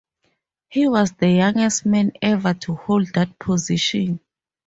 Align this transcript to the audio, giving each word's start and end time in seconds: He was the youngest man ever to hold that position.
He 0.67 0.87
was 0.89 1.11
the 1.11 1.29
youngest 1.29 1.85
man 1.85 2.11
ever 2.23 2.55
to 2.55 2.73
hold 2.73 3.13
that 3.13 3.37
position. 3.37 4.19